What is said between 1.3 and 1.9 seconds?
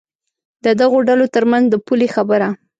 تر منځ د